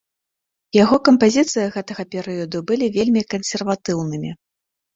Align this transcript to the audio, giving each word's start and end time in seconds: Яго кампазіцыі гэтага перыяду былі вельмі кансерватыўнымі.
Яго 0.77 0.97
кампазіцыі 1.09 1.67
гэтага 1.75 2.07
перыяду 2.17 2.63
былі 2.73 2.91
вельмі 2.99 3.21
кансерватыўнымі. 3.37 4.37